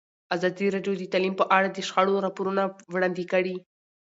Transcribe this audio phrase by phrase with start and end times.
[0.35, 2.63] ازادي راډیو د تعلیم په اړه د شخړو راپورونه
[2.93, 3.55] وړاندې کړي.